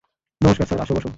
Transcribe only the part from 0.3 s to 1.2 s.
নমষ্কার sir -আসো, বসো।